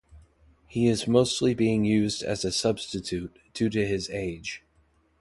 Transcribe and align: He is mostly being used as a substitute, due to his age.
He 0.65 0.87
is 0.87 1.07
mostly 1.07 1.53
being 1.53 1.85
used 1.85 2.23
as 2.23 2.43
a 2.43 2.51
substitute, 2.51 3.37
due 3.53 3.69
to 3.69 3.85
his 3.85 4.09
age. 4.09 4.63